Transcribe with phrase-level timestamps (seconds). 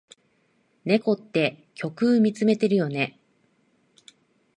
[0.83, 3.19] 猫って虚空みつめてるよね。